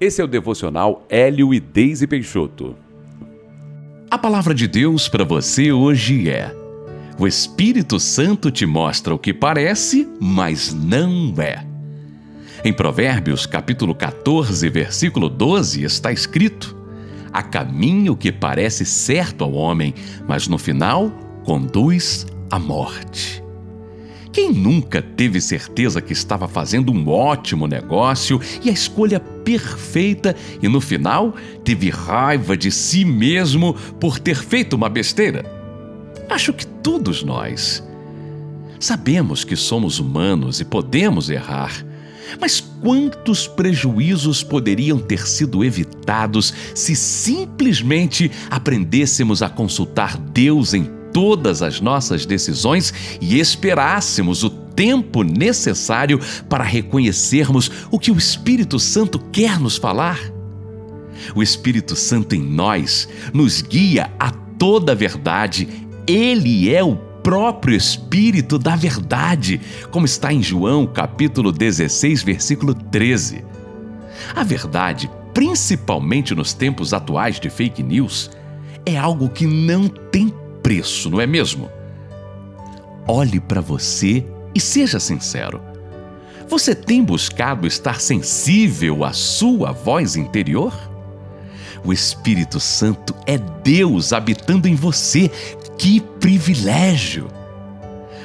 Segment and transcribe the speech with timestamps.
[0.00, 2.74] Esse é o devocional Hélio e Deise Peixoto.
[4.10, 6.52] A palavra de Deus para você hoje é:
[7.18, 11.64] O Espírito Santo te mostra o que parece, mas não é.
[12.64, 16.76] Em Provérbios, capítulo 14, versículo 12, está escrito:
[17.32, 19.94] Há caminho que parece certo ao homem,
[20.26, 21.12] mas no final
[21.44, 23.43] conduz à morte.
[24.34, 30.66] Quem nunca teve certeza que estava fazendo um ótimo negócio e a escolha perfeita e
[30.66, 35.44] no final teve raiva de si mesmo por ter feito uma besteira?
[36.28, 37.80] Acho que todos nós.
[38.80, 41.86] Sabemos que somos humanos e podemos errar.
[42.40, 51.62] Mas quantos prejuízos poderiam ter sido evitados se simplesmente aprendêssemos a consultar Deus em todas
[51.62, 59.20] as nossas decisões e esperássemos o tempo necessário para reconhecermos o que o Espírito Santo
[59.30, 60.18] quer nos falar.
[61.34, 65.68] O Espírito Santo em nós nos guia a toda a verdade.
[66.04, 69.60] Ele é o próprio Espírito da verdade,
[69.92, 73.44] como está em João capítulo 16, versículo 13.
[74.34, 78.30] A verdade, principalmente nos tempos atuais de fake news,
[78.84, 80.32] é algo que não tem
[80.64, 81.70] preço, não é mesmo?
[83.06, 85.60] Olhe para você e seja sincero.
[86.48, 90.72] Você tem buscado estar sensível à sua voz interior?
[91.84, 95.30] O Espírito Santo é Deus habitando em você.
[95.78, 97.28] Que privilégio!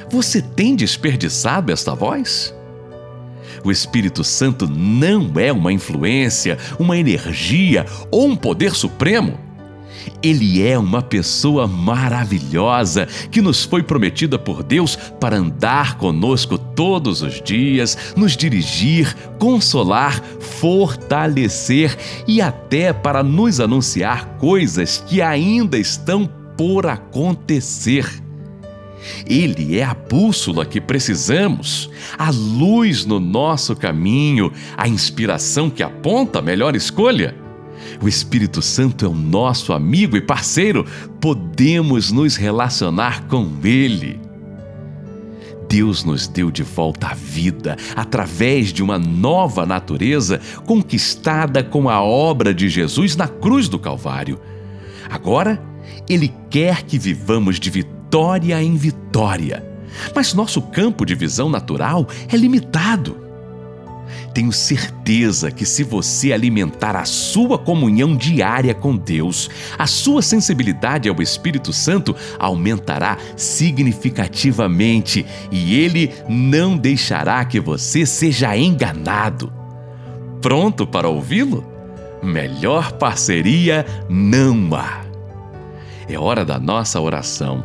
[0.08, 2.54] Você tem desperdiçado esta voz?
[3.62, 9.49] O Espírito Santo não é uma influência, uma energia ou um poder supremo.
[10.22, 17.22] Ele é uma pessoa maravilhosa que nos foi prometida por Deus para andar conosco todos
[17.22, 26.28] os dias, nos dirigir, consolar, fortalecer e até para nos anunciar coisas que ainda estão
[26.56, 28.06] por acontecer.
[29.26, 36.38] Ele é a bússola que precisamos, a luz no nosso caminho, a inspiração que aponta
[36.38, 37.34] a melhor escolha.
[38.00, 40.86] O Espírito Santo é o nosso amigo e parceiro,
[41.20, 44.20] podemos nos relacionar com Ele.
[45.68, 52.02] Deus nos deu de volta a vida através de uma nova natureza conquistada com a
[52.02, 54.40] obra de Jesus na cruz do Calvário.
[55.08, 55.62] Agora,
[56.08, 59.64] Ele quer que vivamos de vitória em vitória,
[60.12, 63.29] mas nosso campo de visão natural é limitado.
[64.32, 71.08] Tenho certeza que se você alimentar a sua comunhão diária com Deus, a sua sensibilidade
[71.08, 79.52] ao Espírito Santo aumentará significativamente e ele não deixará que você seja enganado.
[80.40, 81.66] Pronto para ouvi-lo?
[82.22, 85.00] Melhor parceria não há.
[86.08, 87.64] É hora da nossa oração.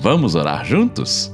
[0.00, 1.32] Vamos orar juntos?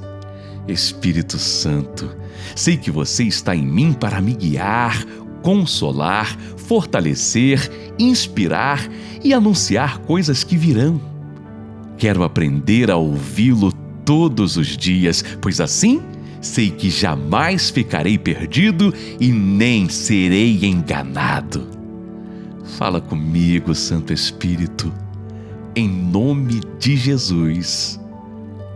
[0.68, 2.10] Espírito Santo,
[2.54, 5.04] sei que você está em mim para me guiar,
[5.42, 8.88] consolar, fortalecer, inspirar
[9.22, 11.00] e anunciar coisas que virão.
[11.98, 13.72] Quero aprender a ouvi-lo
[14.04, 16.00] todos os dias, pois assim
[16.40, 21.66] sei que jamais ficarei perdido e nem serei enganado.
[22.76, 24.92] Fala comigo, Santo Espírito,
[25.74, 27.98] em nome de Jesus.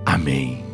[0.07, 0.68] Amém.